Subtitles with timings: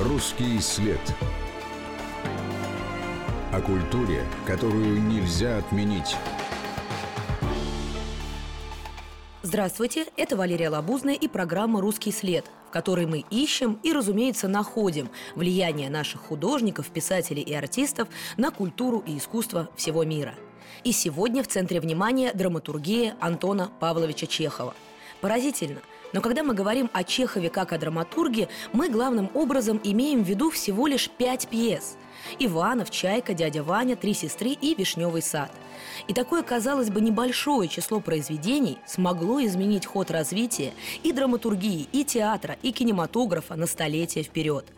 [0.00, 0.98] Русский след.
[3.52, 6.16] О культуре, которую нельзя отменить.
[9.42, 15.10] Здравствуйте, это Валерия Лабузная и программа «Русский след», в которой мы ищем и, разумеется, находим
[15.36, 20.34] влияние наших художников, писателей и артистов на культуру и искусство всего мира.
[20.82, 24.74] И сегодня в центре внимания драматургия Антона Павловича Чехова.
[25.20, 25.78] Поразительно–
[26.14, 30.48] но когда мы говорим о Чехове как о драматурге, мы главным образом имеем в виду
[30.48, 31.96] всего лишь пять пьес.
[32.38, 35.50] Иванов, Чайка, Дядя Ваня, Три сестры и Вишневый сад.
[36.06, 42.56] И такое, казалось бы, небольшое число произведений смогло изменить ход развития и драматургии, и театра,
[42.62, 44.66] и кинематографа на столетия вперед–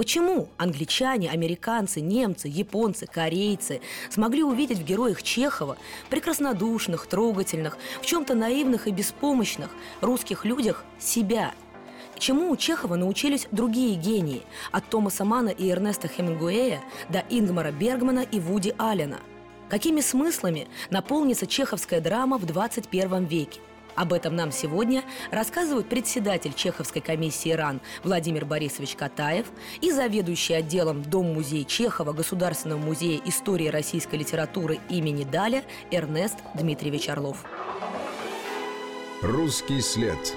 [0.00, 5.76] Почему англичане, американцы, немцы, японцы, корейцы смогли увидеть в героях Чехова
[6.08, 9.68] прекраснодушных, трогательных, в чем-то наивных и беспомощных
[10.00, 11.52] русских людях себя?
[12.18, 14.40] Чему у Чехова научились другие гении
[14.72, 19.20] От Томаса Мана и Эрнеста Хемингуэя До Ингмара Бергмана и Вуди Аллена
[19.68, 23.60] Какими смыслами наполнится чеховская драма в 21 веке?
[23.94, 29.46] Об этом нам сегодня рассказывают председатель Чеховской комиссии РАН Владимир Борисович Катаев
[29.80, 37.44] и заведующий отделом Дом-музей Чехова Государственного музея истории российской литературы имени Даля Эрнест Дмитриевич Орлов.
[39.22, 40.34] Русский след.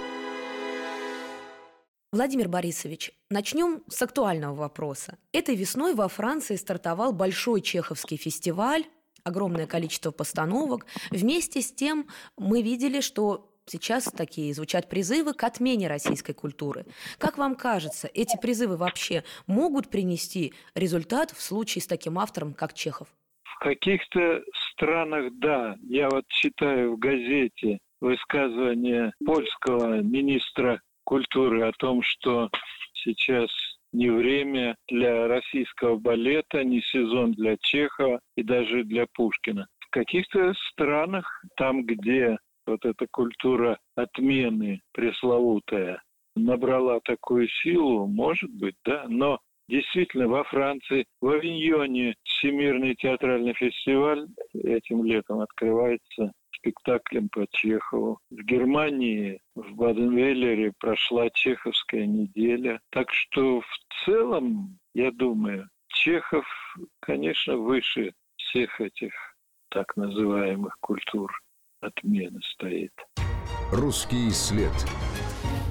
[2.11, 5.17] Владимир Борисович, начнем с актуального вопроса.
[5.31, 8.85] Этой весной во Франции стартовал большой чеховский фестиваль
[9.23, 10.85] огромное количество постановок.
[11.11, 12.07] Вместе с тем
[12.37, 16.85] мы видели, что сейчас такие звучат призывы к отмене российской культуры.
[17.17, 22.73] Как вам кажется, эти призывы вообще могут принести результат в случае с таким автором, как
[22.73, 23.07] Чехов?
[23.43, 24.41] В каких-то
[24.73, 25.77] странах, да.
[25.83, 32.49] Я вот читаю в газете высказывание польского министра культуры о том, что
[32.93, 33.49] сейчас
[33.93, 39.67] не время для российского балета, не сезон для Чехова и даже для Пушкина.
[39.79, 46.01] В каких-то странах, там, где вот эта культура отмены пресловутая
[46.35, 54.27] набрала такую силу, может быть, да, но действительно во Франции, в Авиньоне Всемирный театральный фестиваль
[54.53, 58.19] этим летом открывается спектаклем по Чехову.
[58.29, 62.79] В Германии, в Баден-Веллере прошла Чеховская неделя.
[62.91, 66.45] Так что в целом, я думаю, Чехов,
[66.99, 69.13] конечно, выше всех этих
[69.69, 71.31] так называемых культур
[71.81, 72.93] отмены стоит.
[73.71, 74.71] Русский след.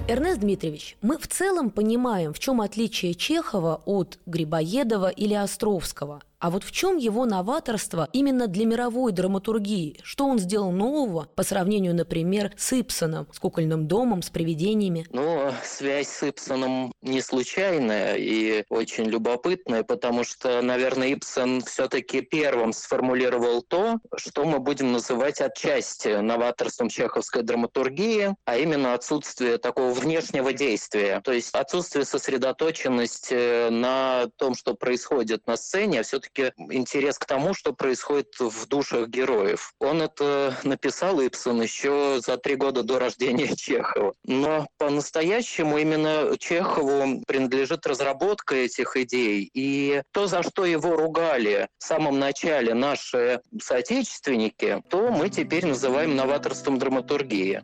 [0.09, 6.50] Эрнест Дмитриевич, мы в целом понимаем, в чем отличие Чехова от Грибоедова или Островского– а
[6.50, 10.00] вот в чем его новаторство именно для мировой драматургии?
[10.03, 15.06] Что он сделал нового по сравнению, например, с Ипсоном, с кукольным домом, с привидениями?
[15.10, 22.72] Ну, связь с Ипсоном не случайная и очень любопытная, потому что, наверное, Ипсон все-таки первым
[22.72, 30.53] сформулировал то, что мы будем называть отчасти новаторством чеховской драматургии, а именно отсутствие такого внешнего
[30.53, 37.19] действия, то есть отсутствие сосредоточенности на том, что происходит на сцене, а все-таки все-таки интерес
[37.19, 39.75] к тому, что происходит в душах героев.
[39.78, 44.15] Он это написал Ипсон еще за три года до рождения Чехова.
[44.25, 49.50] Но по-настоящему именно Чехову принадлежит разработка этих идей.
[49.54, 56.16] И то, за что его ругали в самом начале наши соотечественники, то мы теперь называем
[56.16, 57.62] новаторством драматургии.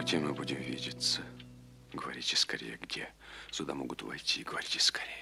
[0.00, 1.22] Где мы будем видеться?
[1.92, 3.08] Говорите скорее, где.
[3.50, 4.42] Сюда могут войти.
[4.42, 5.21] Говорите скорее.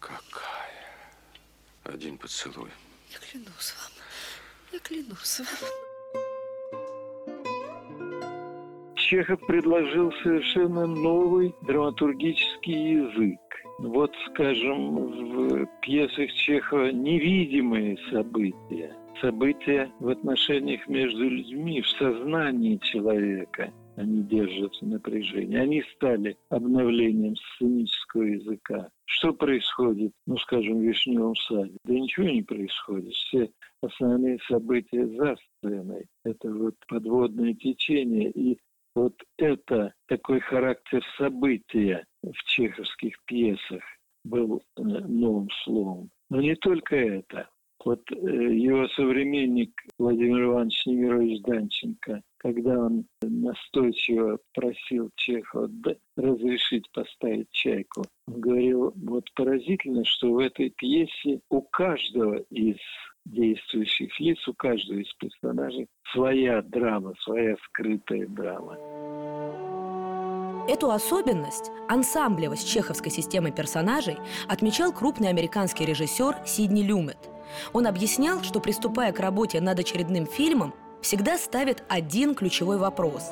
[0.00, 0.84] Какая?
[1.84, 2.70] Один поцелуй.
[3.10, 3.92] Я клянусь вам.
[4.72, 5.70] Я клянусь вам.
[8.96, 13.40] Чехов предложил совершенно новый драматургический язык.
[13.78, 23.72] Вот, скажем, в пьесах Чехова невидимые события, события в отношениях между людьми, в сознании человека–
[23.98, 25.58] они держатся в напряжении.
[25.58, 28.88] Они стали обновлением сценического языка.
[29.04, 31.76] Что происходит, ну, скажем, в Вишневом саде?
[31.84, 33.12] Да ничего не происходит.
[33.12, 33.50] Все
[33.82, 36.06] основные события за сценой.
[36.24, 38.30] Это вот подводное течение.
[38.30, 38.58] И
[38.94, 43.82] вот это такой характер события в чеховских пьесах
[44.24, 46.10] был э, новым словом.
[46.30, 47.48] Но не только это.
[47.84, 55.70] Вот э, его современник Владимир Иванович Немирович Данченко, когда он настойчиво просил Чехова
[56.16, 62.76] разрешить поставить «Чайку», он говорил, вот поразительно, что в этой пьесе у каждого из
[63.24, 68.76] действующих лиц, у каждого из персонажей своя драма, своя скрытая драма.
[70.68, 74.18] Эту особенность, ансамблевость чеховской системы персонажей,
[74.48, 77.16] отмечал крупный американский режиссер Сидни Люмет.
[77.72, 83.30] Он объяснял, что приступая к работе над очередным фильмом, всегда ставит один ключевой вопрос.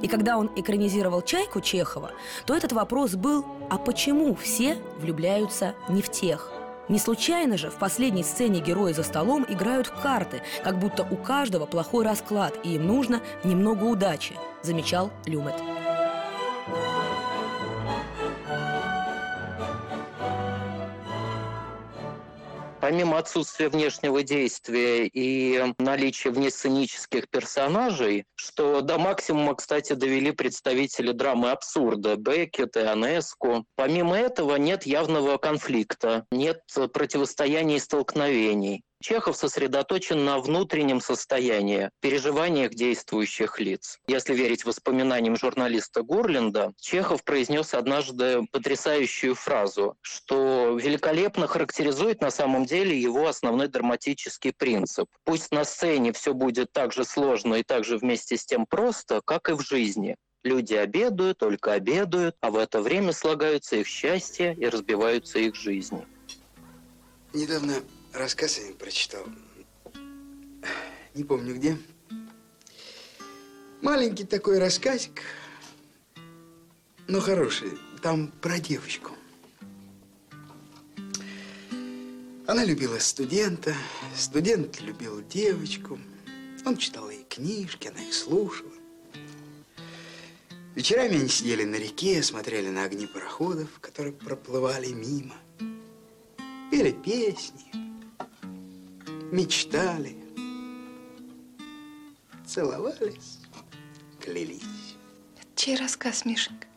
[0.00, 2.10] И когда он экранизировал «Чайку» Чехова,
[2.46, 6.50] то этот вопрос был «А почему все влюбляются не в тех?»
[6.88, 11.16] Не случайно же в последней сцене герои за столом играют в карты, как будто у
[11.16, 15.73] каждого плохой расклад, и им нужно немного удачи, замечал Люмет.
[22.84, 31.50] Помимо отсутствия внешнего действия и наличия внесценических персонажей, что до максимума, кстати, довели представители драмы
[31.50, 36.60] абсурда Беккет и Анеску, помимо этого нет явного конфликта, нет
[36.92, 38.82] противостояния и столкновений.
[39.04, 43.98] Чехов сосредоточен на внутреннем состоянии, переживаниях действующих лиц.
[44.06, 52.64] Если верить воспоминаниям журналиста Гурленда, Чехов произнес однажды потрясающую фразу, что великолепно характеризует на самом
[52.64, 55.06] деле его основной драматический принцип.
[55.24, 59.20] Пусть на сцене все будет так же сложно и так же вместе с тем просто,
[59.22, 60.16] как и в жизни.
[60.44, 66.06] Люди обедают, только обедают, а в это время слагаются их счастье и разбиваются их жизни.
[67.34, 67.74] Недавно
[68.14, 69.24] рассказ я прочитал.
[71.14, 71.76] Не помню где.
[73.82, 75.22] Маленький такой рассказик,
[77.06, 77.72] но хороший.
[78.02, 79.12] Там про девочку.
[82.46, 83.74] Она любила студента,
[84.14, 85.98] студент любил девочку.
[86.66, 88.70] Он читал ей книжки, она их слушала.
[90.74, 95.36] Вечерами они сидели на реке, смотрели на огни пароходов, которые проплывали мимо.
[96.70, 97.83] Пели песни,
[99.34, 100.16] мечтали,
[102.46, 103.40] целовались,
[104.20, 104.62] клялись.
[105.36, 106.68] Это чей рассказ, Мишенька?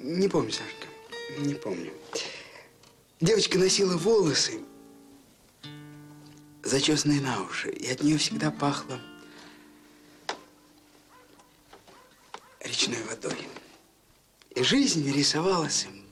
[0.00, 0.86] Не помню, Сашка,
[1.38, 1.92] не помню.
[3.20, 4.60] Девочка носила волосы,
[6.62, 9.00] зачесанные на уши, и от нее всегда пахло
[12.60, 13.48] речной водой.
[14.54, 16.04] И жизнь рисовалась им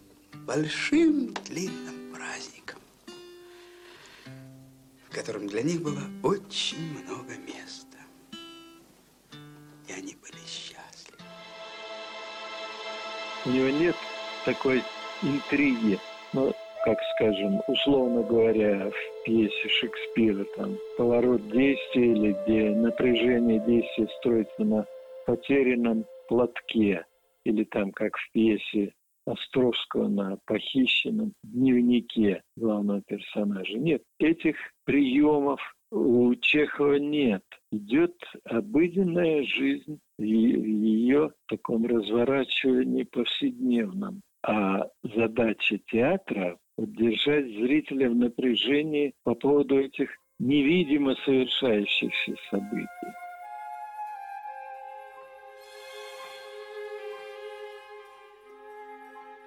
[0.46, 1.95] большим длинным
[5.16, 7.96] котором для них было очень много места.
[9.88, 11.18] И они были счастливы.
[13.46, 13.96] У него нет
[14.44, 14.82] такой
[15.22, 15.98] интриги,
[16.34, 16.52] ну,
[16.84, 24.64] как скажем, условно говоря, в пьесе Шекспира, там, поворот действия или где напряжение действия строится
[24.64, 24.86] на
[25.24, 27.06] потерянном платке,
[27.44, 28.92] или там, как в пьесе
[29.26, 33.76] Островского на похищенном дневнике главного персонажа.
[33.76, 37.43] Нет, этих приемов у Чехова нет.
[37.73, 38.14] Идет
[38.44, 44.23] обыденная жизнь в ее таком разворачивании повседневном.
[44.44, 53.25] А задача театра– удержать зрителя в напряжении по поводу этих невидимо совершающихся событий.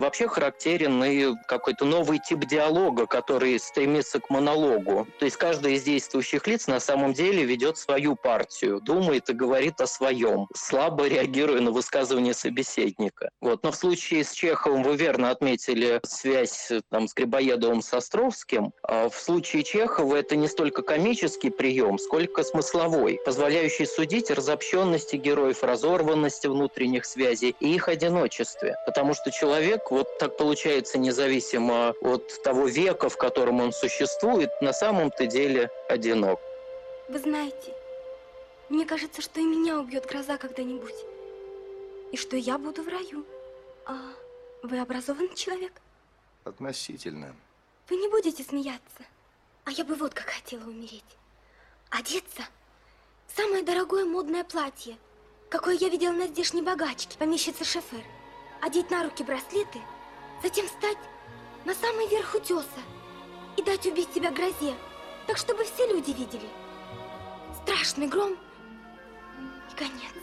[0.09, 5.07] Вообще характерен и какой-то новый тип диалога, который стремится к монологу.
[5.19, 9.79] То есть каждый из действующих лиц на самом деле ведет свою партию, думает и говорит
[9.81, 13.29] о своем, слабо реагируя на высказывание собеседника.
[13.39, 13.61] Вот.
[13.61, 18.73] Но в случае с Чеховым вы верно отметили связь там, с Грибоедовым с Островским.
[18.81, 25.61] А в случае Чехова это не столько комический прием, сколько смысловой, позволяющий судить разобщенности героев,
[25.61, 28.75] разорванности внутренних связей и их одиночестве.
[28.87, 34.71] Потому что человек вот так получается независимо от того века, в котором он существует, на
[34.71, 36.39] самом-то деле одинок.
[37.09, 37.73] Вы знаете,
[38.69, 40.95] мне кажется, что и меня убьет гроза когда-нибудь.
[42.13, 43.25] И что я буду в раю.
[43.85, 43.97] А
[44.63, 45.73] вы образованный человек?
[46.45, 47.35] Относительно.
[47.89, 49.03] Вы не будете смеяться.
[49.65, 51.11] А я бы вот как хотела умереть.
[51.89, 52.43] Одеться
[53.27, 54.95] в самое дорогое модное платье,
[55.49, 58.05] какое я видела на здешней богачке, помещице Шефер
[58.61, 59.81] одеть на руки браслеты,
[60.43, 60.97] затем встать
[61.65, 62.81] на самый верх утеса
[63.57, 64.75] и дать убить себя грозе,
[65.27, 66.49] так чтобы все люди видели.
[67.63, 68.37] Страшный гром
[69.71, 70.18] и конец.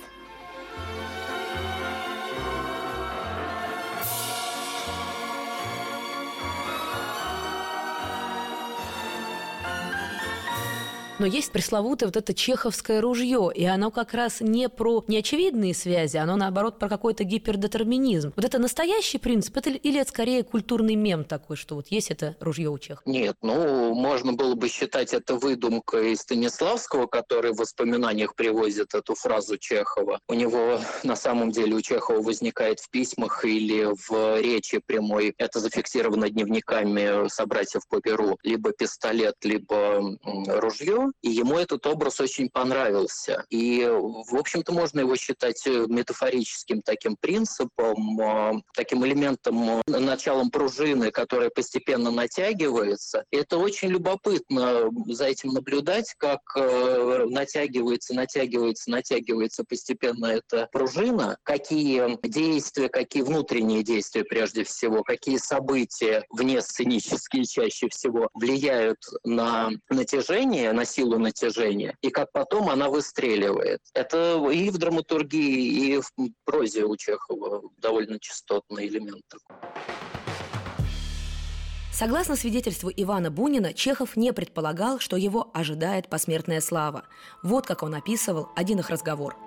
[11.19, 16.19] Но есть пресловутое вот это чеховское ружье, и оно как раз не про неочевидные связи,
[16.19, 18.35] оно наоборот про какой-то гипердетерминизм.
[18.37, 22.37] Вот это настоящий принцип, это, или это скорее культурный мем такой, что вот есть это
[22.39, 23.03] ружье у чехов?
[23.07, 29.57] Нет, ну, можно было бы считать это выдумкой Станиславского, который в воспоминаниях привозит эту фразу
[29.57, 30.21] Чехова.
[30.29, 35.61] У него на самом деле у Чехова возникает в письмах или в речи прямой, это
[35.61, 43.45] зафиксировано дневниками собратьев по Перу, либо пистолет, либо ружье, и ему этот образ очень понравился.
[43.51, 50.51] И, в общем-то, можно его считать э, метафорическим таким принципом, э, таким элементом, э, началом
[50.51, 53.25] пружины, которая постепенно натягивается.
[53.31, 62.19] И это очень любопытно за этим наблюдать, как натягивается, натягивается, натягивается постепенно эта пружина, какие
[62.27, 70.73] действия, какие внутренние действия прежде всего, какие события вне сценические чаще всего влияют на натяжение,
[70.73, 73.81] на силу натяжения, и как потом она выстреливает.
[73.95, 76.11] Это и в драматургии, и в
[76.45, 79.57] прозе у Чехова довольно частотный элемент такой.
[81.93, 87.05] Согласно свидетельству Ивана Бунина, Чехов не предполагал, что его ожидает посмертная слава.
[87.43, 89.37] Вот как он описывал один их разговор–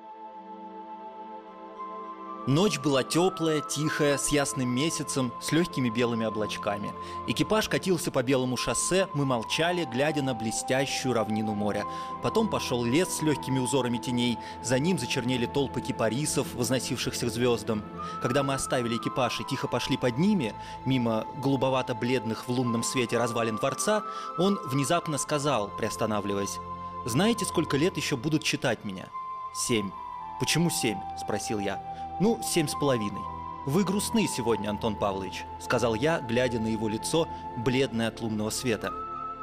[2.47, 6.93] Ночь была теплая, тихая, с ясным месяцем, с легкими белыми облачками.
[7.27, 11.85] Экипаж катился по белому шоссе, мы молчали, глядя на блестящую равнину моря.
[12.23, 17.83] Потом пошел лес с легкими узорами теней, за ним зачернели толпы кипарисов, возносившихся к звездам.
[18.21, 20.55] Когда мы оставили экипаж и тихо пошли под ними,
[20.85, 24.03] мимо голубовато-бледных в лунном свете развалин дворца,
[24.37, 26.57] он внезапно сказал, приостанавливаясь,
[27.05, 29.07] «Знаете, сколько лет еще будут читать меня?»
[29.53, 29.91] «Семь».
[30.39, 31.83] «Почему семь?»– спросил я.
[32.19, 33.21] Ну, семь с половиной.
[33.65, 38.91] «Вы грустны сегодня, Антон Павлович»,— сказал я, глядя на его лицо, бледное от лунного света.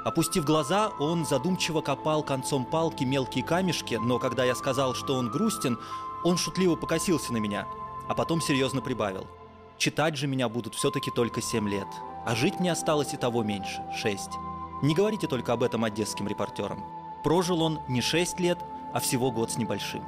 [0.04, 5.30] Опустив глаза, он задумчиво копал концом палки мелкие камешки, но когда я сказал, что он
[5.30, 5.78] грустен,
[6.24, 7.66] он шутливо покосился на меня,
[8.08, 9.26] а потом серьезно прибавил.
[9.78, 11.88] «Читать же меня будут все-таки только семь лет,
[12.24, 14.32] а жить мне осталось и того меньше– шесть.
[14.82, 16.84] Не говорите только об этом одесским репортерам.
[17.22, 18.58] Прожил он не шесть лет,
[18.92, 20.04] а всего год с небольшим.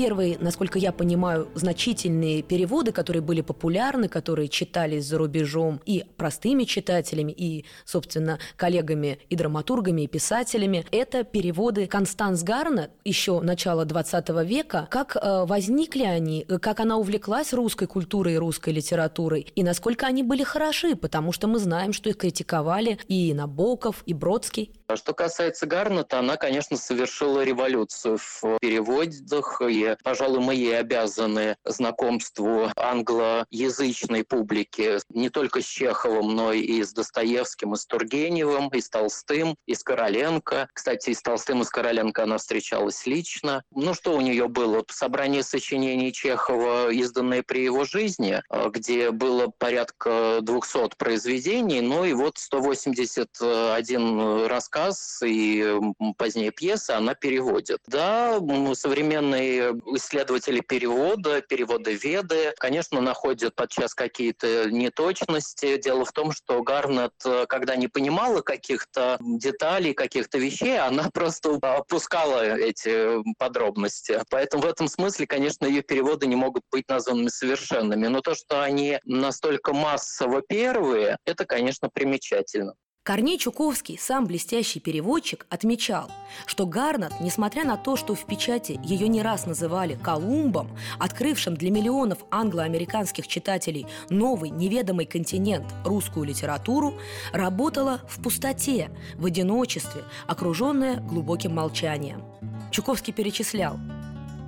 [0.00, 6.64] Первые, насколько я понимаю, значительные переводы, которые были популярны, которые читались за рубежом и простыми
[6.64, 14.30] читателями, и, собственно, коллегами и драматургами, и писателями, это переводы Констанс Гарна еще начала 20
[14.46, 14.88] века.
[14.90, 20.22] Как э, возникли они, как она увлеклась русской культурой и русской литературой, и насколько они
[20.22, 24.72] были хороши, потому что мы знаем, что их критиковали и Набоков, и Бродский.
[24.86, 31.56] А что касается Гарнета, она, конечно, совершила революцию в переводах, и, пожалуй, мы ей обязаны
[31.64, 38.80] знакомству англоязычной публики не только с Чеховым, но и с Достоевским, и с Тургеневым, и
[38.80, 40.68] с Толстым, и с Короленко.
[40.72, 43.62] Кстати, и с Толстым, и с Короленко она встречалась лично.
[43.72, 44.84] Ну, что у нее было?
[44.90, 52.38] Собрание сочинений Чехова, изданное при его жизни, где было порядка 200 произведений, ну и вот
[52.38, 55.74] 181 рассказ и
[56.16, 57.80] позднее пьеса, она переводит.
[57.86, 58.40] Да,
[58.74, 65.76] современные исследователи перевода, переводы Веды, конечно, находят подчас какие-то неточности.
[65.78, 67.12] Дело в том, что Гарнет,
[67.48, 74.20] когда не понимала каких-то деталей, каких-то вещей, она просто опускала эти подробности.
[74.30, 78.06] Поэтому в этом смысле, конечно, ее переводы не могут быть названными совершенными.
[78.06, 82.74] Но то, что они настолько массово первые, это, конечно, примечательно.
[83.02, 86.10] Корней Чуковский, сам блестящий переводчик, отмечал,
[86.44, 91.70] что Гарнат, несмотря на то, что в печати ее не раз называли Колумбом, открывшим для
[91.70, 96.92] миллионов англо-американских читателей новый неведомый континент, русскую литературу,
[97.32, 102.22] работала в пустоте, в одиночестве, окруженная глубоким молчанием.
[102.70, 103.78] Чуковский перечислял–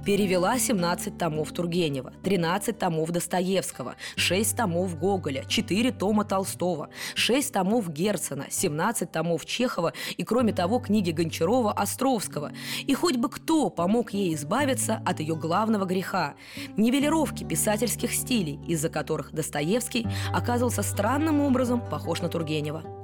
[0.05, 7.89] Перевела 17 томов Тургенева, 13 томов Достоевского, 6 томов Гоголя, 4 тома Толстого, 6 томов
[7.89, 12.51] Герцена, 17 томов Чехова и, кроме того, книги Гончарова, Островского.
[12.85, 16.35] И хоть бы кто помог ей избавиться от ее главного греха–
[16.77, 23.02] нивелировки писательских стилей, из-за которых Достоевский оказывался странным образом похож на Тургенева.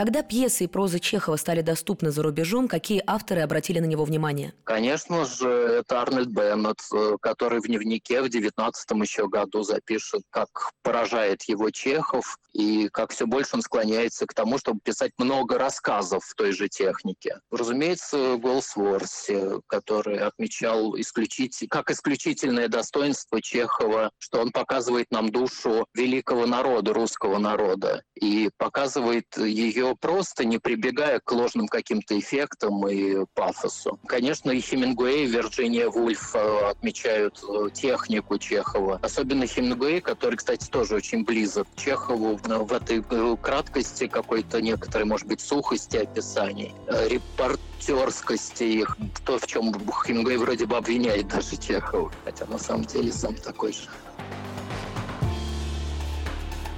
[0.00, 4.54] Когда пьесы и проза Чехова стали доступны за рубежом, какие авторы обратили на него внимание?
[4.64, 10.48] Конечно же, это Арнольд Беннет, э, который в дневнике в 19 еще году запишет, как
[10.82, 16.24] поражает его Чехов, и как все больше он склоняется к тому, чтобы писать много рассказов
[16.24, 17.38] в той же технике.
[17.50, 26.46] Разумеется, Голсворси, который отмечал исключить, как исключительное достоинство Чехова, что он показывает нам душу великого
[26.46, 33.98] народа, русского народа, и показывает ее просто, не прибегая к ложным каким-то эффектам и пафосу.
[34.06, 38.98] Конечно, и Хемингуэй, и Вирджиния Вульф э, отмечают э, технику Чехова.
[39.02, 45.06] Особенно Хемингуэй, который, кстати, тоже очень близок к Чехову в этой э, краткости какой-то некоторой,
[45.06, 52.12] может быть, сухости описаний, репортерскости их, то, в чем Хемингуэй вроде бы обвиняет даже Чехова,
[52.24, 53.88] хотя на самом деле сам такой же.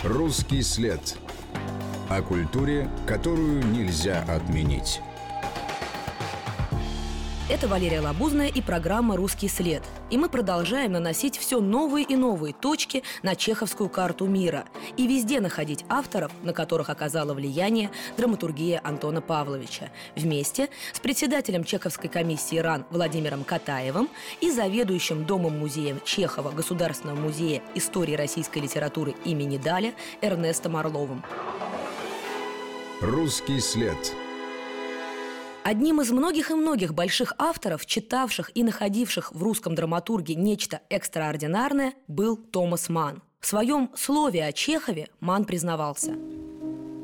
[0.03, 1.17] Русский след.
[2.13, 5.01] О культуре, которую нельзя отменить.
[7.49, 9.83] Это Валерия Лабузная и программа «Русский след».
[10.11, 14.67] И мы продолжаем наносить все новые и новые точки на чеховскую карту мира
[14.99, 22.11] и везде находить авторов, на которых оказала влияние драматургия Антона Павловича, вместе с председателем Чеховской
[22.11, 24.11] комиссии РАН Владимиром Катаевым
[24.43, 31.25] и заведующим Домом-музеем Чехова Государственного музея истории российской литературы имени Даля Эрнестом Орловым.
[33.03, 34.15] «Русский след»
[35.65, 41.95] Одним из многих и многих больших авторов, читавших и находивших в русском драматурге нечто экстраординарное,
[42.07, 43.21] был Томас Ман.
[43.41, 46.15] В своем слове о Чехове Ман признавался.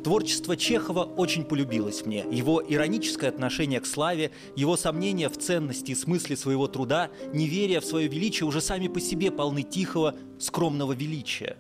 [0.05, 2.25] Творчество Чехова очень полюбилось мне.
[2.31, 7.85] Его ироническое отношение к славе, его сомнения в ценности и смысле своего труда, неверие в
[7.85, 11.57] свое величие уже сами по себе полны тихого, скромного величия.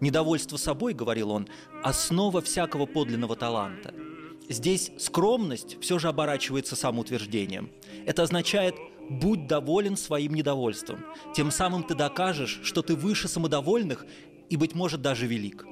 [0.00, 1.48] Недовольство собой, говорил он,
[1.82, 3.94] основа всякого подлинного таланта–
[4.48, 7.70] Здесь скромность все же оборачивается самоутверждением.
[8.04, 8.74] Это означает
[9.08, 11.04] «будь доволен своим недовольством».
[11.34, 14.04] Тем самым ты докажешь, что ты выше самодовольных
[14.50, 15.64] и, быть может, даже велик.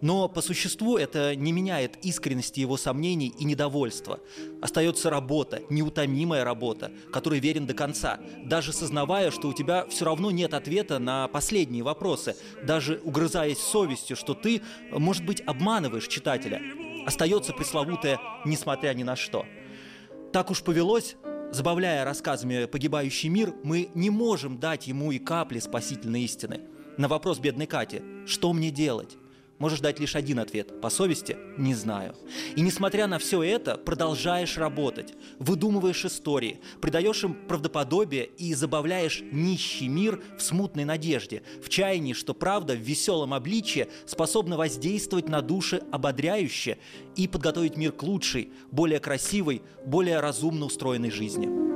[0.00, 4.20] Но по существу это не меняет искренности его сомнений и недовольства.
[4.62, 10.30] Остается работа, неутомимая работа, которой верен до конца, даже сознавая, что у тебя все равно
[10.30, 16.60] нет ответа на последние вопросы, даже угрызаясь совестью, что ты, может быть, обманываешь читателя–
[17.06, 19.46] остается пресловутое «несмотря ни на что».
[20.32, 21.16] Так уж повелось,
[21.52, 26.62] забавляя рассказами погибающий мир, мы не можем дать ему и капли спасительной истины.
[26.98, 29.16] На вопрос бедной Кати «Что мне делать?»
[29.58, 30.80] Можешь дать лишь один ответ.
[30.80, 32.14] По совести– не знаю.
[32.54, 39.88] И несмотря на все это, продолжаешь работать, выдумываешь истории, придаешь им правдоподобие и забавляешь нищий
[39.88, 45.82] мир в смутной надежде, в чаянии, что правда в веселом обличье способна воздействовать на души
[45.92, 46.78] ободряюще
[47.14, 51.75] и подготовить мир к лучшей, более красивой, более разумно устроенной жизни.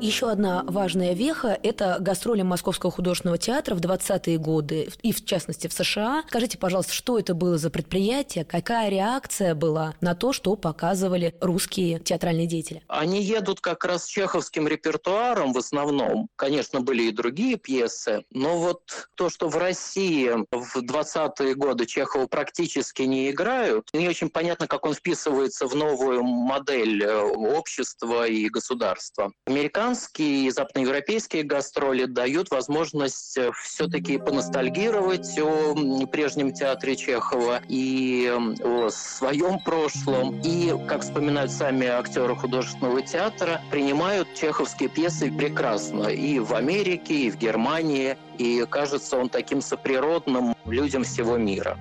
[0.00, 5.66] Еще одна важная веха– это гастроли Московского художественного театра в 20-е годы, и в частности
[5.66, 6.22] в США.
[6.28, 11.98] Скажите, пожалуйста, что это было за предприятие, какая реакция была на то, что показывали русские
[11.98, 12.84] театральные деятели?
[12.86, 16.28] Они едут как раз с чеховским репертуаром в основном.
[16.36, 22.28] Конечно, были и другие пьесы, но вот то, что в России в 20-е годы Чехова
[22.28, 28.48] практически не играют, не очень понятно, как он вписывается в новую модель э, общества и
[28.48, 29.32] государства.
[29.44, 38.30] Американцы американские и западноевропейские гастроли дают возможность э, все-таки поностальгировать о прежнем театре Чехова и
[38.62, 40.40] о своем прошлом.
[40.44, 47.30] И, как вспоминают сами актеры художественного театра, принимают чеховские пьесы прекрасно и в Америке, и
[47.30, 48.18] в Германии.
[48.36, 51.78] И кажется он таким соприродным людям всего мира.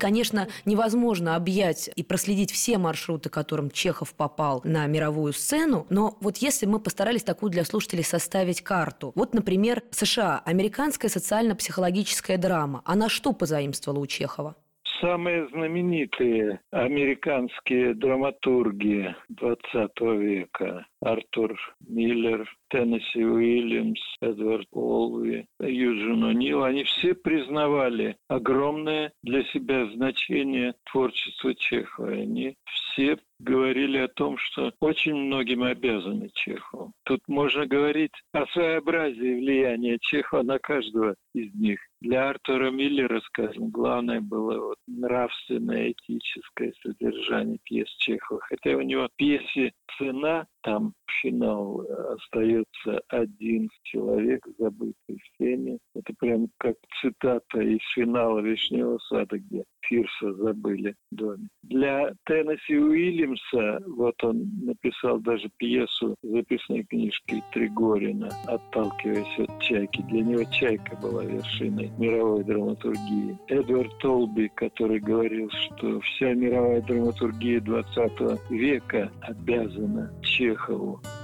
[0.00, 6.38] Конечно, невозможно объять и проследить все маршруты, которым Чехов попал на мировую сцену, но вот
[6.38, 9.12] если мы постарались такую для слушателей составить карту.
[9.14, 12.80] Вот, например, США, американская социально-психологическая драма.
[12.86, 14.56] Она что позаимствовала у Чехова?
[15.00, 21.58] самые знаменитые американские драматурги XX века Артур
[21.88, 31.54] Миллер, Теннесси Уильямс, Эдвард Олви, Юджин О'Нил, они все признавали огромное для себя значение творчества
[31.54, 32.10] Чехова.
[32.10, 36.92] Они все говорили о том, что очень многим обязаны Чехову.
[37.04, 41.80] Тут можно говорить о своеобразии влияния Чехова на каждого из них.
[42.00, 48.40] Для Артура Миллера, скажем, главное было вот нравственное, этическое содержание пьес Чехова.
[48.40, 50.89] Хотя у него пьесе «Цена» там
[51.22, 55.78] финал остается один человек, забытый всеми.
[55.94, 61.48] Это прям как цитата из финала «Вишневого сада», где Фирса забыли в доме.
[61.62, 70.02] Для Теннесси Уильямса, вот он написал даже пьесу записной книжки Тригорина, отталкиваясь от «Чайки».
[70.02, 73.38] Для него «Чайка» была вершиной мировой драматургии.
[73.48, 80.79] Эдвард Толби, который говорил, что вся мировая драматургия 20 века обязана Чехову.
[80.80, 81.19] you.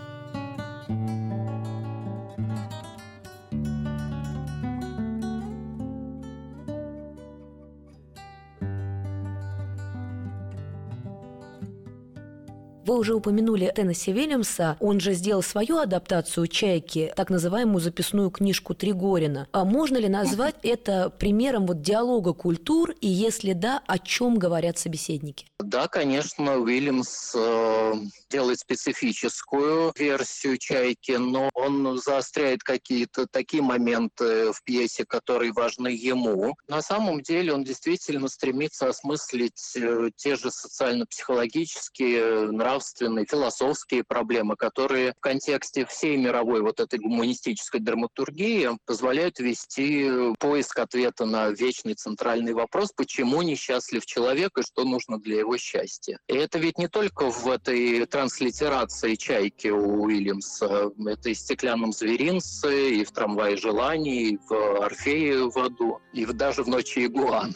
[12.96, 14.78] Вы уже упомянули Теннесси Вильямса.
[14.80, 19.48] Он же сделал свою адаптацию «Чайки», так называемую записную книжку Тригорина.
[19.52, 22.92] А можно ли назвать это примером вот диалога культур?
[23.02, 25.46] И если да, о чем говорят собеседники?
[25.59, 27.94] Да, конечно, Уильямс э,
[28.30, 36.56] делает специфическую версию «Чайки», но он заостряет какие-то такие моменты в пьесе, которые важны ему.
[36.66, 45.12] На самом деле он действительно стремится осмыслить э, те же социально-психологические, нравственные, философские проблемы, которые
[45.12, 52.53] в контексте всей мировой вот этой гуманистической драматургии позволяют вести поиск ответа на вечный центральный
[52.53, 56.18] вопрос, почему несчастлив человек и что нужно для его счастья.
[56.29, 61.92] И это ведь не только в этой транслитерации «Чайки» у Уильямса, это и в «Стеклянном
[61.92, 67.55] зверинце», и в «Трамвае желаний», и в «Орфее в аду», и даже в «Ночи игуан».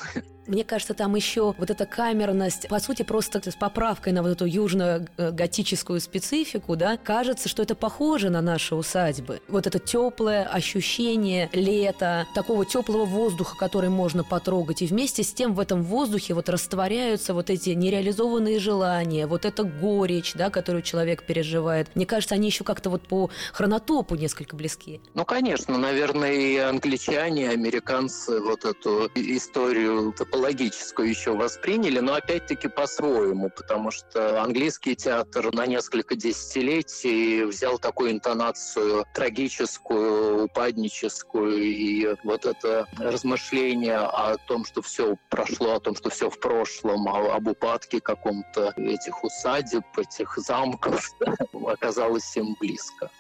[0.51, 4.47] Мне кажется, там еще вот эта камерность, по сути, просто с поправкой на вот эту
[4.47, 9.41] южно-готическую специфику, да, кажется, что это похоже на наши усадьбы.
[9.47, 14.83] Вот это теплое ощущение лета, такого теплого воздуха, который можно потрогать.
[14.83, 19.63] И вместе с тем в этом воздухе вот растворяются вот эти нереализованные желания, вот эта
[19.63, 21.95] горечь, да, которую человек переживает.
[21.95, 25.01] Мне кажется, они еще как-то вот по хронотопу несколько близки.
[25.15, 32.69] Ну, конечно, наверное, и англичане, и американцы вот эту историю топологическую еще восприняли, но опять-таки
[32.69, 42.47] по-своему, потому что английский театр на несколько десятилетий взял такую интонацию трагическую, упадническую, и вот
[42.47, 48.01] это размышление о том, что все прошло, о том, что все в прошлом, об упадке
[48.01, 51.07] каком-то этих усадеб, этих замков,
[51.67, 53.11] оказалось им близко.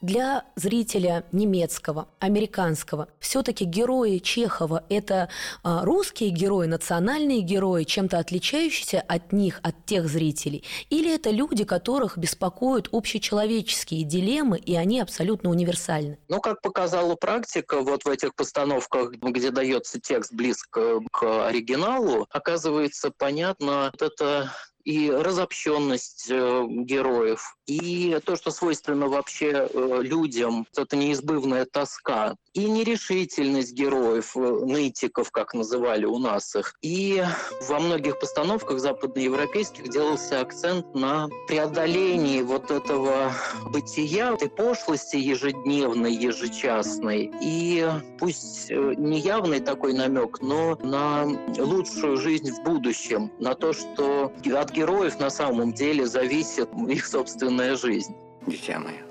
[0.00, 5.28] Для зрителя немецкого, американского, все-таки герои Чехова– это
[5.64, 10.62] а, русские герои, национальные герои, чем-то отличающиеся от них, от тех зрителей?
[10.88, 16.16] Или это люди, которых беспокоят общечеловеческие дилеммы, и они абсолютно универсальны?
[16.28, 23.10] Ну, как показала практика, вот в этих постановках, где дается текст близко к оригиналу, оказывается
[23.10, 24.52] понятно вот это
[24.84, 32.64] и разобщенность э, героев, и то, что свойственно вообще э, людям, это неизбывная тоска, и
[32.64, 36.74] нерешительность героев, э, нытиков, как называли у нас их.
[36.80, 37.22] И
[37.68, 43.32] во многих постановках западноевропейских делался акцент на преодолении вот этого
[43.70, 47.30] бытия, этой пошлости ежедневной, ежечасной.
[47.42, 47.86] И
[48.18, 51.26] пусть неявный такой намек, но на
[51.58, 57.76] лучшую жизнь в будущем, на то, что от героев на самом деле зависит их собственная
[57.76, 58.14] жизнь.
[58.46, 59.04] Дитя мое,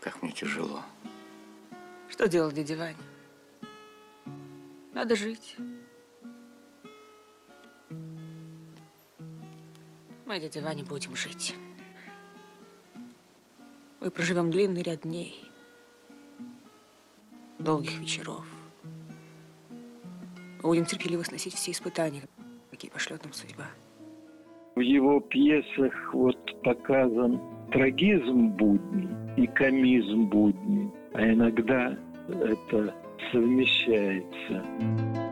[0.00, 0.82] как мне тяжело.
[2.08, 2.96] Что делать, дядя Ваня?
[4.94, 5.56] Надо жить.
[10.24, 11.54] Мы, дядя Ваня, будем жить.
[14.00, 15.44] Мы проживем длинный ряд дней,
[17.58, 18.46] долгих вечеров.
[19.68, 22.26] Мы будем терпеливо сносить все испытания,
[22.78, 23.64] какие пошлет нам судьба.
[24.76, 27.40] В его пьесах вот показан
[27.72, 32.94] трагизм будни и комизм будни, а иногда это
[33.32, 35.27] совмещается.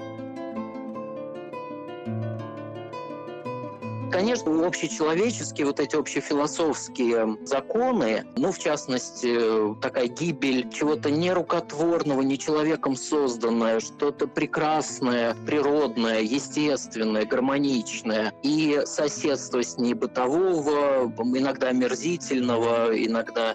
[4.11, 12.97] Конечно, общечеловеческие, вот эти общефилософские законы, ну, в частности, такая гибель чего-то нерукотворного, не человеком
[12.97, 23.55] созданное, что-то прекрасное, природное, естественное, гармоничное, и соседство с ней бытового, иногда омерзительного, иногда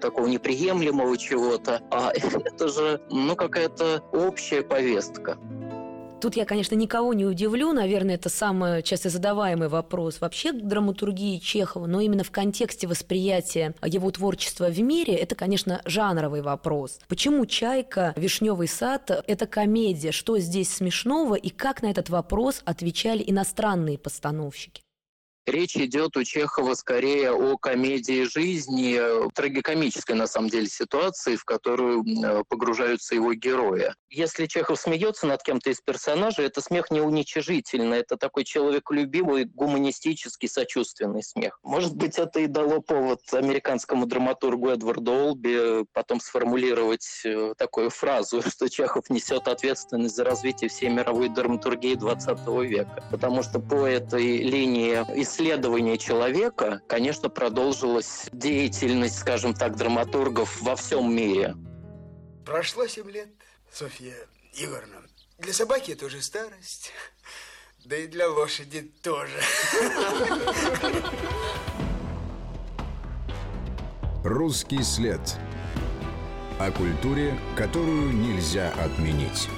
[0.00, 1.82] такого неприемлемого чего-то.
[1.90, 5.38] А это же, ну, какая-то общая повестка.
[6.20, 11.38] Тут я, конечно, никого не удивлю, наверное, это самый часто задаваемый вопрос вообще к драматургии
[11.38, 16.98] Чехова, но именно в контексте восприятия его творчества в мире это, конечно, жанровый вопрос.
[17.08, 20.12] Почему «Чайка», «Вишневый сад»— это комедия?
[20.12, 24.82] Что здесь смешного и как на этот вопрос отвечали иностранные постановщики?
[25.46, 29.00] Речь идет у Чехова скорее о комедии жизни,
[29.32, 33.92] трагикомической на самом деле ситуации, в которую э, погружаются его герои.
[34.10, 40.48] Если Чехов смеется над кем-то из персонажей, это смех не уничижительный, это такой человеколюбивый, гуманистический,
[40.48, 41.58] сочувственный смех.
[41.62, 48.42] Может быть, это и дало повод американскому драматургу Эдварду Олби потом сформулировать э, такую фразу,
[48.46, 53.04] что Чехов несет ответственность за развитие всей мировой драматургии 20 века.
[53.10, 61.14] Потому что по этой линии исследования человека, конечно, продолжилась деятельность, скажем так, драматургов во всем
[61.14, 61.54] мире.
[62.44, 63.28] Прошло семь лет,
[63.72, 64.14] Софья
[64.54, 65.02] Егоровна.
[65.38, 66.90] Для собаки это уже старость,
[67.84, 69.40] да и для лошади тоже.
[74.24, 75.20] Русский след.
[76.58, 79.48] О культуре, которую нельзя отменить.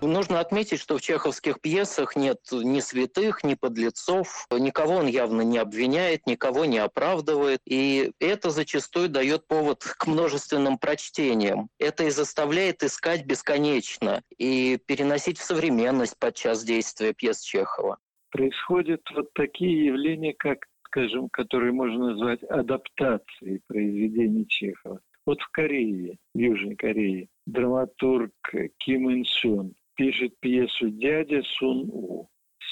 [0.00, 5.58] Нужно отметить, что в чеховских пьесах нет ни святых, ни подлецов, никого он явно не
[5.58, 11.68] обвиняет, никого не оправдывает, и это зачастую дает повод к множественным прочтениям.
[11.78, 17.98] Это и заставляет искать бесконечно и переносить в современность подчас действия пьес Чехова.
[18.30, 25.00] Происходят вот такие явления, как, скажем, которые можно назвать адаптацией произведений Чехова.
[25.26, 28.32] Вот в Корее, в Южной Корее, драматург
[28.78, 32.28] Ким Ин Сун пишет пьесу «Дядя Сун У».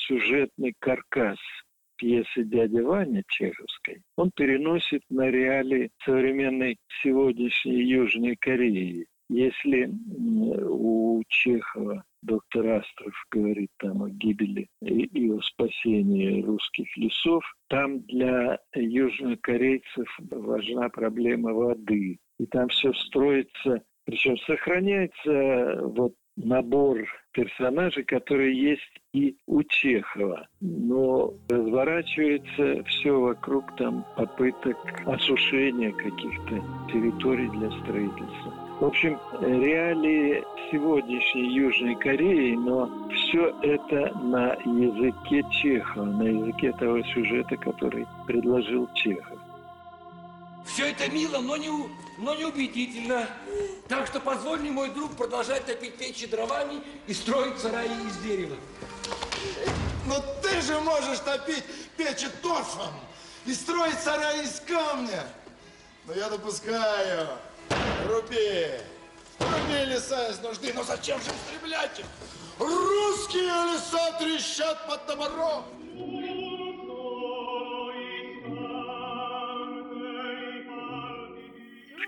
[0.07, 1.39] Сюжетный каркас
[1.97, 9.07] пьесы «Дядя Ваня» чеховской он переносит на реалии современной сегодняшней Южной Кореи.
[9.29, 9.91] Если
[10.63, 18.61] у Чехова доктор Астров говорит там о гибели и о спасении русских лесов, там для
[18.75, 22.19] южнокорейцев важна проблема воды.
[22.39, 30.47] И там все строится, причем сохраняется вот набор персонажей, которые есть и у Чехова.
[30.61, 38.55] Но разворачивается все вокруг там попыток осушения каких-то территорий для строительства.
[38.81, 47.03] В общем, реалии сегодняшней Южной Кореи, но все это на языке Чехова, на языке того
[47.03, 49.39] сюжета, который предложил Чехов.
[50.67, 51.69] Все это мило, но не,
[52.19, 53.29] но не убедительно.
[53.89, 58.57] Так что позволь мне, мой друг, продолжать топить печи дровами и строить сараи из дерева.
[60.07, 61.65] Но ты же можешь топить
[61.97, 62.93] печи торфом
[63.45, 65.25] и строить сараи из камня.
[66.07, 67.29] Но я допускаю.
[68.09, 68.71] Руби.
[69.39, 70.73] Руби леса из нужды.
[70.73, 72.07] Но зачем же истреблять их?
[72.59, 75.65] Русские леса трещат под топором.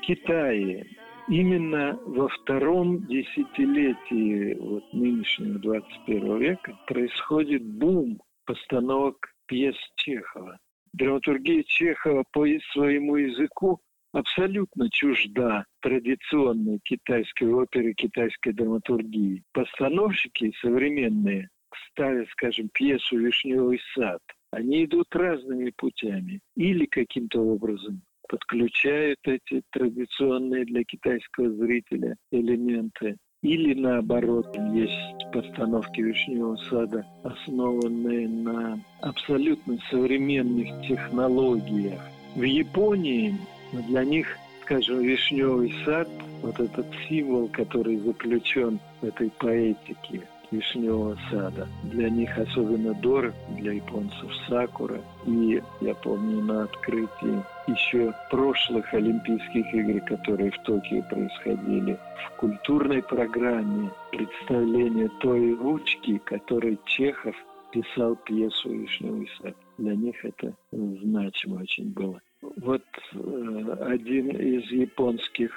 [0.09, 0.87] Китае
[1.29, 10.59] именно во втором десятилетии вот нынешнего 21 века происходит бум постановок пьес Чехова.
[10.95, 13.81] Драматургия Чехова по своему языку
[14.15, 19.43] абсолютно чужда традиционной китайской оперы, китайской драматургии.
[19.53, 21.51] Постановщики современные,
[21.91, 26.41] ставя, скажем, пьесу «Вишневый сад», они идут разными путями.
[26.57, 33.17] Или каким-то образом подключают эти традиционные для китайского зрителя элементы.
[33.43, 42.01] Или наоборот, есть постановки «Вишневого сада», основанные на абсолютно современных технологиях.
[42.35, 43.37] В Японии
[43.73, 46.09] для них, скажем, «Вишневый сад»,
[46.43, 51.69] вот этот символ, который заключен в этой поэтике, вишневого сада.
[51.85, 55.01] Для них особенно дорог, для японцев сакура.
[55.27, 63.03] И я помню на открытии еще прошлых Олимпийских игр, которые в Токио происходили, в культурной
[63.03, 67.37] программе представление той ручки, которой Чехов
[67.73, 69.55] писал пьесу «Вишневый сад».
[69.77, 72.21] Для них это значимо очень было.
[72.41, 72.83] Вот
[73.13, 75.53] э, один из японских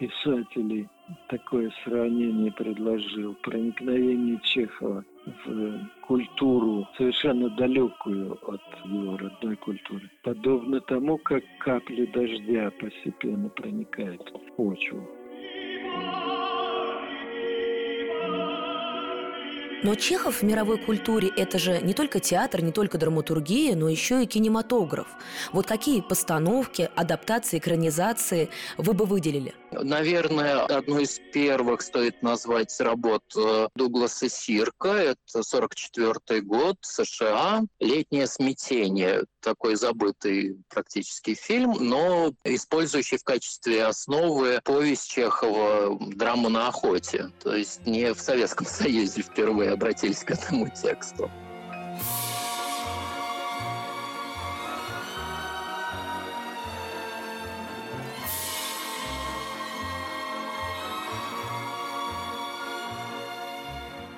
[0.00, 0.88] писателей
[1.28, 3.34] такое сравнение предложил.
[3.42, 5.04] Проникновение Чехова
[5.44, 10.10] в культуру, совершенно далекую от его родной культуры.
[10.22, 15.06] Подобно тому, как капли дождя постепенно проникают в почву.
[19.82, 24.22] Но Чехов в мировой культуре– это же не только театр, не только драматургия, но еще
[24.22, 25.08] и кинематограф.
[25.52, 29.54] Вот какие постановки, адаптации, экранизации вы бы выделили?
[29.72, 34.88] Наверное, одной из первых стоит назвать работ э, Дугласа Сирка.
[34.88, 37.62] Это 44 год, США.
[37.78, 39.24] «Летнее смятение».
[39.40, 47.30] Такой забытый практически фильм, но использующий в качестве основы повесть Чехова «Драму на охоте».
[47.42, 51.30] То есть не в Советском Союзе впервые обратились к этому тексту.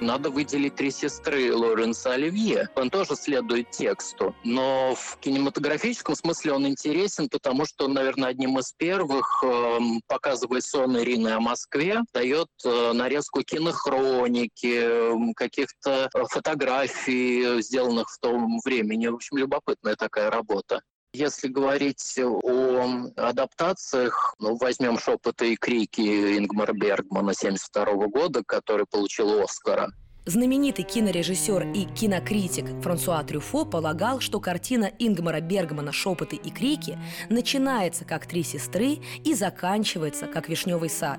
[0.02, 2.68] Надо выделить «Три сестры» Лоренса Оливье.
[2.74, 8.58] Он тоже следует тексту, но в кинематографическом смысле он интересен, потому что он, наверное, одним
[8.58, 17.62] из первых э, показывает сон Ирины о Москве, дает э, нарезку кинохроники, э, каких-то фотографий,
[17.62, 19.06] сделанных в том времени.
[19.06, 20.82] В общем, любопытная такая работа.
[21.14, 29.42] Если говорить о адаптациях, ну, возьмем «Шепоты и крики» Ингмара Бергмана 1972 года, который получил
[29.42, 29.92] «Оскара».
[30.24, 36.98] Знаменитый кинорежиссер и кинокритик Франсуа Трюфо полагал, что картина Ингмара Бергмана «Шепоты и крики»
[37.28, 41.18] начинается как «Три сестры» и заканчивается как «Вишневый сад».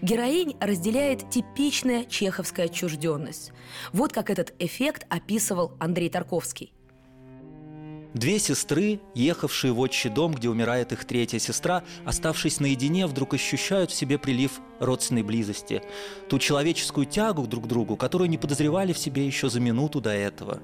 [0.00, 3.52] Героинь разделяет типичная чеховская отчужденность.
[3.92, 6.72] Вот как этот эффект описывал Андрей Тарковский.
[8.14, 13.90] Две сестры, ехавшие в отчий дом, где умирает их третья сестра, оставшись наедине, вдруг ощущают
[13.90, 15.82] в себе прилив родственной близости,
[16.28, 20.10] ту человеческую тягу друг к другу, которую не подозревали в себе еще за минуту до
[20.10, 20.60] этого.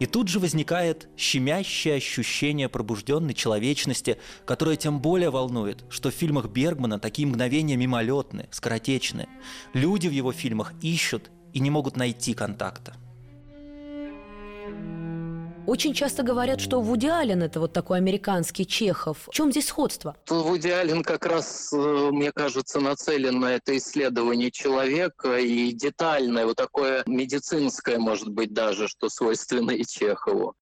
[0.00, 6.48] И тут же возникает щемящее ощущение пробужденной человечности, которое тем более волнует, что в фильмах
[6.48, 9.28] Бергмана такие мгновения мимолетны, скоротечны.
[9.72, 12.96] Люди в его фильмах ищут и не могут найти контакта.
[15.66, 19.26] Очень часто говорят, что Вуди Аллен– это вот такой американский Чехов.
[19.26, 20.16] В чем здесь сходство?
[20.28, 21.76] Вуди Аллен как раз, э,
[22.12, 28.86] мне кажется, нацелен на это исследование человека и детальное, вот такое медицинское, может быть, даже,
[28.86, 30.54] что свойственно и Чехову.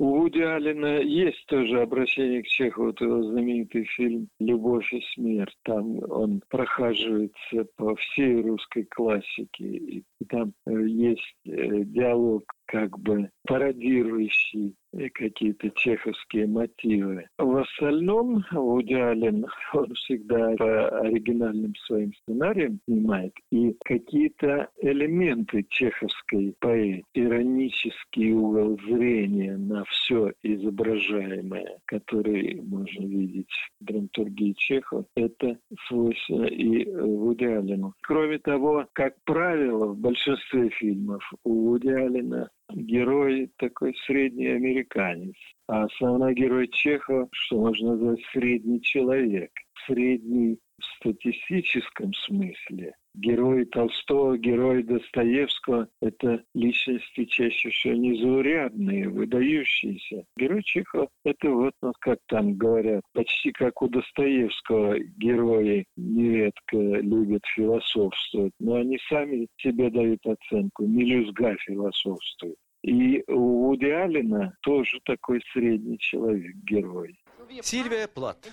[0.00, 5.54] У Вуди Аллена есть тоже обращение к Чехову, вот его знаменитый фильм «Любовь и смерть».
[5.62, 13.28] Там он прохаживается по всей русской классике, и там э, есть э, диалог как бы
[13.46, 14.74] пародирующий
[15.14, 17.26] какие-то чеховские мотивы.
[17.38, 26.54] В остальном Вуди Аллен, он всегда по оригинальным своим сценариям снимает, и какие-то элементы чеховской
[26.58, 33.50] поэзии, иронический угол зрения на все изображаемое, который можно видеть
[33.80, 37.94] в драматургии Чехова, это свойственно и Вуди Аллену.
[38.02, 45.34] Кроме того, как правило, в большинстве фильмов у Вуди Аллена герой такой средний американец.
[45.66, 49.50] А основной герой Чехова, что можно назвать средний человек.
[49.86, 52.94] Средний в статистическом смысле.
[53.14, 60.24] Герои Толстого, герои Достоевского– это личности чаще всего незаурядные, выдающиеся.
[60.36, 67.42] Герой Чехова– это вот, ну, как там говорят, почти как у Достоевского герои нередко любят
[67.56, 72.56] философствовать, но они сами себе дают оценку, мелюзга философствует.
[72.82, 77.14] И у Вуди Аллена тоже такой средний человек, герой.
[77.62, 78.46] Сильвия Плат.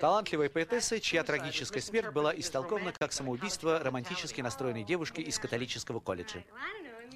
[0.00, 6.44] Талантливая поэтесса, чья трагическая смерть была истолкована как самоубийство романтически настроенной девушки из католического колледжа.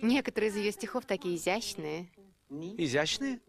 [0.02, 2.08] Некоторые из ее стихов такие изящные.
[2.50, 3.40] Изящные?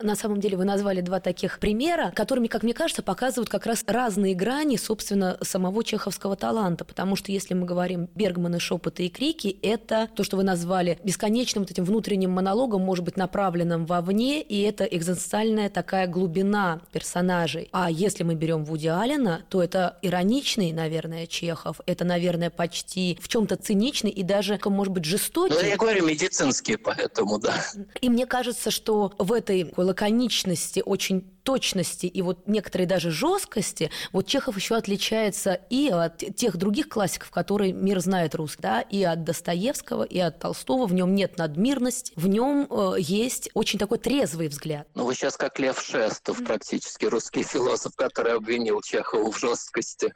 [0.00, 3.82] На самом деле вы назвали два таких примера, которыми, как мне кажется, показывают как раз
[3.84, 6.84] разные грани, собственно, самого чеховского таланта.
[6.84, 11.00] Потому что если мы говорим Бергман и шепоты и крики, это то, что вы назвали
[11.02, 17.68] бесконечным вот этим внутренним монологом, может быть, направленным вовне, и это экзистенциальная такая глубина персонажей.
[17.72, 23.26] А если мы берем Вуди Аллена, то это ироничный, наверное, Чехов, это, наверное, почти в
[23.26, 25.54] чем-то циничный и даже, может быть, жестокий.
[25.54, 27.64] Ну, я говорю медицинский, поэтому, да.
[28.00, 34.26] И мне кажется, что в этой лаконичности, очень точности и вот некоторой даже жесткости, вот
[34.26, 39.24] Чехов еще отличается и от тех других классиков, которые мир знает русский, да, и от
[39.24, 40.84] Достоевского, и от Толстого.
[40.84, 44.88] В нем нет надмирности, в нем э, есть очень такой трезвый взгляд.
[44.94, 50.12] Ну, вы сейчас как Лев Шестов, практически русский философ, который обвинил Чехова в жесткости.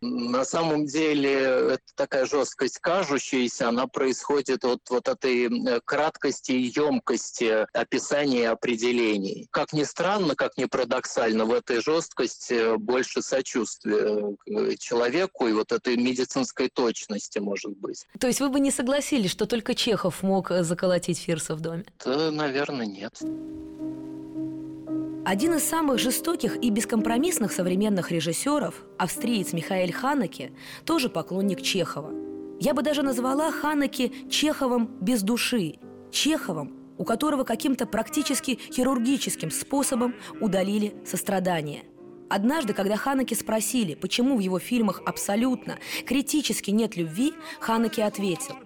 [0.00, 1.32] На самом деле,
[1.74, 8.46] это такая жесткость кажущаяся, она происходит от вот этой э, краткости и емкости описания и
[8.46, 9.46] определений.
[9.52, 15.70] Как ни странно, как ни парадоксально, в этой жесткости больше сочувствия к человеку и вот
[15.70, 18.06] этой медицинской точности, может быть.
[18.18, 21.84] То есть вы бы не согласились, что только Чехов мог заколотить Фирса в доме?
[22.04, 23.20] Да, наверное, нет.
[25.24, 30.52] Один из самых жестоких и бескомпромиссных современных режиссеров, австриец Михаэль Ханеке,
[30.84, 32.12] тоже поклонник Чехова.
[32.58, 35.74] Я бы даже назвала Ханеке Чеховым без души,
[36.10, 41.84] Чеховым, у которого каким-то практически хирургическим способом удалили сострадание.
[42.28, 48.56] Однажды, когда Ханеке спросили, почему в его фильмах абсолютно, критически нет любви, Ханеке ответил,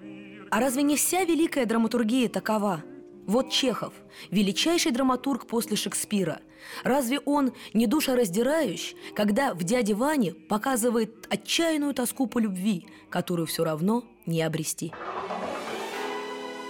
[0.50, 2.84] «А разве не вся великая драматургия такова?»
[3.26, 3.92] Вот Чехов,
[4.30, 6.40] величайший драматург после Шекспира.
[6.84, 13.64] Разве он не душераздирающий, когда в «Дяде Ване» показывает отчаянную тоску по любви, которую все
[13.64, 14.92] равно не обрести?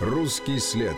[0.01, 0.97] Русский след.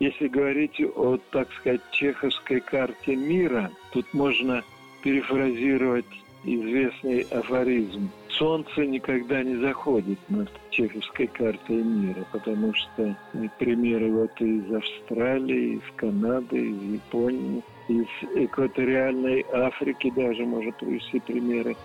[0.00, 4.64] Если говорить о, так сказать, чеховской карте мира, тут можно
[5.02, 6.06] перефразировать
[6.42, 8.10] известный афоризм.
[8.30, 13.14] Солнце никогда не заходит над чеховской картой мира, потому что
[13.58, 21.76] примеры вот из Австралии, из Канады, из Японии, из экваториальной Африки даже можно привести примеры.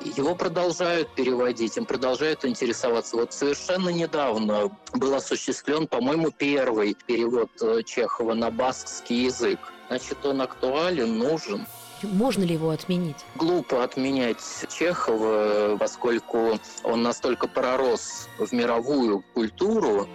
[0.00, 3.16] Его продолжают переводить, им продолжают интересоваться.
[3.16, 9.58] Вот совершенно недавно был осуществлен, по-моему, первый перевод э, Чехова на баскский язык.
[9.88, 11.66] Значит, он актуален, нужен.
[12.02, 13.16] Можно ли его отменить?
[13.34, 14.38] Глупо отменять
[14.68, 20.08] Чехова, поскольку он настолько пророс в мировую культуру,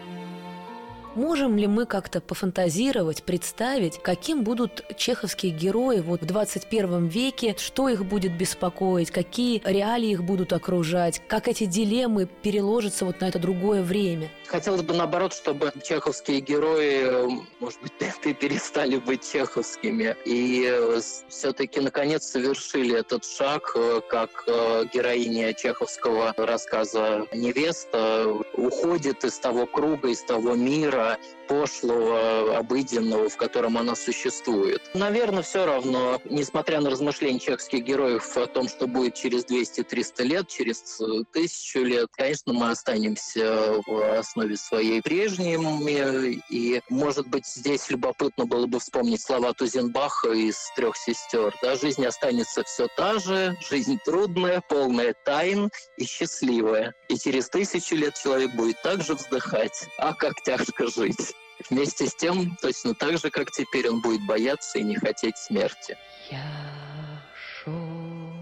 [1.15, 7.87] Можем ли мы как-то пофантазировать, представить, каким будут чеховские герои вот в 21 веке, что
[7.87, 13.37] их будет беспокоить, какие реалии их будут окружать, как эти дилеммы переложатся вот на это
[13.37, 14.31] другое время?
[14.47, 17.93] Хотелось бы, наоборот, чтобы чеховские герои, может быть,
[18.39, 20.99] перестали быть чеховскими и э,
[21.29, 29.67] все-таки, наконец, совершили этот шаг, э, как э, героиня чеховского рассказа «Невеста» уходит из того
[29.67, 31.42] круга, из того мира, But.
[31.53, 34.81] Пошлого, обыденного, в котором она существует.
[34.93, 40.47] Наверное, все равно, несмотря на размышления чехских героев о том, что будет через 200-300 лет,
[40.47, 40.99] через
[41.31, 46.41] тысячу лет, конечно, мы останемся в основе своей прежними.
[46.49, 51.53] И, может быть, здесь любопытно было бы вспомнить слова Тузенбаха из «Трех сестер».
[51.61, 56.95] Да, жизнь останется все та же, жизнь трудная, полная тайн и счастливая.
[57.09, 59.87] И через тысячу лет человек будет также вздыхать.
[59.97, 61.35] А как тяжко жить.
[61.69, 65.97] Вместе с тем, точно так же, как теперь, он будет бояться и не хотеть смерти.
[66.29, 67.21] Я
[67.63, 68.33] шел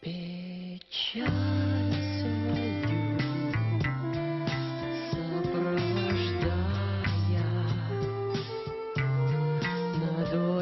[0.00, 1.32] печаль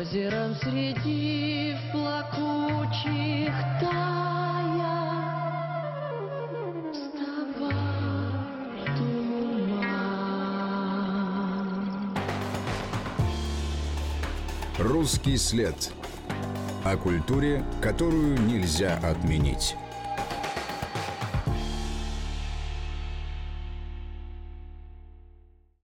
[0.01, 4.20] озером среди плакучих тая.
[14.81, 15.93] Русский след.
[16.85, 19.77] О культуре, которую нельзя отменить.